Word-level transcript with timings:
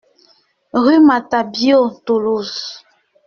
Rue 0.73 0.99
Matabiau, 0.99 1.91
Toulouse 2.03 2.81